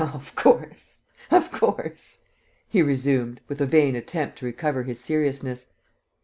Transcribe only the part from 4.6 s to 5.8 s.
his seriousness.